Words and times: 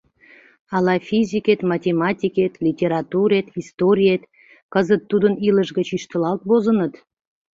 Ала 0.75 0.95
физикет, 1.07 1.59
математикет, 1.71 2.53
литературет, 2.65 3.47
историет 3.61 4.23
кызыт 4.73 5.01
тудын 5.11 5.33
илыш 5.47 5.69
гыч 5.77 5.87
ӱштылалт 5.97 6.41
возыныт? 6.49 6.93